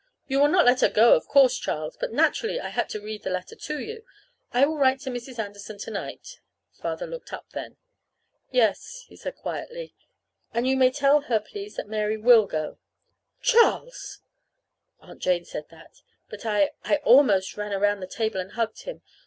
"You 0.27 0.39
will 0.39 0.47
not 0.47 0.65
let 0.65 0.81
her 0.81 0.89
go, 0.89 1.13
of 1.15 1.27
course, 1.27 1.55
Charles; 1.59 1.95
but 1.95 2.11
naturally 2.11 2.59
I 2.59 2.69
had 2.69 2.89
to 2.89 2.99
read 2.99 3.21
the 3.21 3.29
letter 3.29 3.55
to 3.55 3.79
you. 3.79 4.03
I 4.51 4.65
will 4.65 4.79
write 4.79 4.99
to 5.01 5.11
Mrs. 5.11 5.37
Anderson 5.37 5.77
to 5.77 5.91
night." 5.91 6.39
Father 6.71 7.05
looked 7.05 7.31
up 7.31 7.51
then. 7.51 7.77
"Yes," 8.49 9.05
he 9.09 9.15
said 9.15 9.35
quietly; 9.35 9.93
"and 10.55 10.67
you 10.67 10.75
may 10.75 10.89
tell 10.89 11.21
her, 11.21 11.39
please, 11.39 11.75
that 11.75 11.87
Mary 11.87 12.17
will 12.17 12.47
go." 12.47 12.79
"Charles!" 13.43 14.21
Aunt 15.01 15.21
Jane 15.21 15.45
said 15.45 15.69
that. 15.69 16.01
But 16.29 16.47
I 16.47 16.71
I 16.83 16.95
almost 17.03 17.55
ran 17.55 17.71
around 17.71 17.99
the 17.99 18.07
table 18.07 18.39
and 18.39 18.53
hugged 18.53 18.85
him. 18.85 19.03